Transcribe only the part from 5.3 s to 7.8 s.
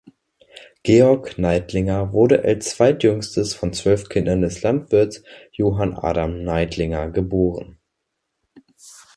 Johann Adam Neidlinger geboren.